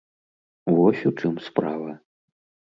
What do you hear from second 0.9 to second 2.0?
у чым справа.